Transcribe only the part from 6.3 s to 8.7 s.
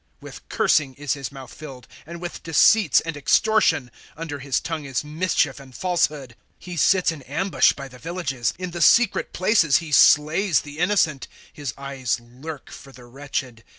^ He sits in ambush by the villages;